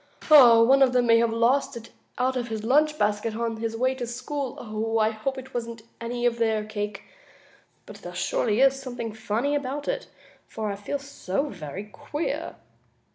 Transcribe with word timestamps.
One 0.29 0.81
of 0.81 0.93
them 0.93 1.05
may 1.05 1.19
have 1.19 1.29
lost 1.31 1.77
it 1.77 1.91
out 2.17 2.35
of 2.35 2.47
his 2.47 2.63
lunch 2.63 2.97
basket 2.97 3.35
on 3.35 3.57
his 3.57 3.77
way 3.77 3.93
to 3.93 4.07
school. 4.07 4.97
I 4.99 5.11
hope 5.11 5.37
it 5.37 5.53
wasn't 5.53 5.83
any 6.01 6.25
of 6.25 6.39
their 6.39 6.65
cake. 6.65 7.03
But 7.85 7.97
there 7.97 8.13
is 8.13 8.17
surely 8.17 8.67
something 8.71 9.13
funny 9.13 9.53
about 9.53 9.87
it, 9.87 10.07
for 10.47 10.71
I 10.71 10.75
feel 10.75 10.97
so 10.97 11.49
very 11.49 11.83
queer!" 11.83 12.55